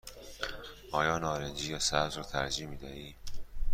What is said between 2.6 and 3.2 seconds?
می دهی؟